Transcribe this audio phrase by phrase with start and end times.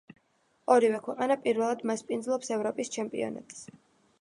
[0.75, 3.63] ორივე ქვეყანა პირველად მასპინძლობს ევროპის ჩემპიონატს.